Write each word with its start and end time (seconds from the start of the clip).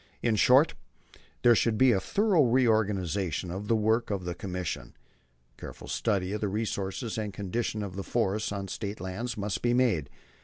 In 0.23 0.35
short, 0.35 0.73
there 1.43 1.53
should 1.53 1.77
be 1.77 1.91
a 1.91 1.99
thorough 1.99 2.41
reorganization 2.43 3.51
of 3.51 3.67
the 3.67 3.75
work 3.75 4.09
of 4.09 4.25
the 4.25 4.33
Commission. 4.33 4.95
A 5.55 5.61
careful 5.61 5.87
study 5.87 6.31
of 6.31 6.41
the 6.41 6.47
resources 6.49 7.19
and 7.19 7.31
condition 7.31 7.83
of 7.83 7.95
the 7.95 8.01
forests 8.03 8.51
on 8.51 8.67
State 8.67 8.99
land 8.99 9.37
must 9.37 9.61
be 9.61 9.75
made. 9.75 10.09